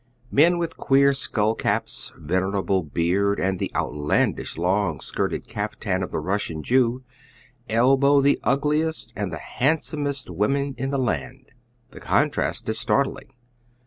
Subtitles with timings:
[0.31, 6.09] Men with queer skull caps, venerable beard, and the outlandish long skirt ed kaftan of
[6.11, 7.03] the Russian Jew,
[7.69, 11.51] elbow the ugliest and the handsomest women in the land.
[11.91, 13.29] The contrast is startling.